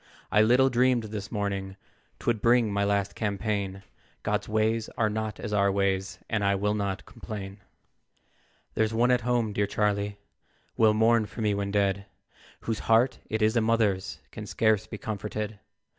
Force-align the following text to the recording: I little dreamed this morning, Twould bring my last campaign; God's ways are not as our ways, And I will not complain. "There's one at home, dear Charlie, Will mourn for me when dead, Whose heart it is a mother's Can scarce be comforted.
I 0.31 0.41
little 0.41 0.71
dreamed 0.71 1.03
this 1.03 1.31
morning, 1.31 1.77
Twould 2.17 2.41
bring 2.41 2.73
my 2.73 2.83
last 2.83 3.13
campaign; 3.13 3.83
God's 4.23 4.49
ways 4.49 4.89
are 4.97 5.11
not 5.11 5.39
as 5.39 5.53
our 5.53 5.71
ways, 5.71 6.17
And 6.27 6.43
I 6.43 6.55
will 6.55 6.73
not 6.73 7.05
complain. 7.05 7.59
"There's 8.73 8.95
one 8.95 9.11
at 9.11 9.21
home, 9.21 9.53
dear 9.53 9.67
Charlie, 9.67 10.17
Will 10.75 10.95
mourn 10.95 11.27
for 11.27 11.41
me 11.41 11.53
when 11.53 11.69
dead, 11.69 12.07
Whose 12.61 12.79
heart 12.89 13.19
it 13.29 13.43
is 13.43 13.55
a 13.55 13.61
mother's 13.61 14.17
Can 14.31 14.47
scarce 14.47 14.87
be 14.87 14.97
comforted. 14.97 15.59